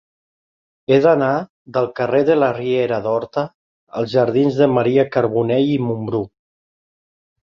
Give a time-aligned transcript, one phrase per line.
[0.91, 1.33] He d'anar
[1.75, 3.43] del carrer de la Riera d'Horta
[3.99, 6.23] als jardins de Maria Carbonell i Mumbrú.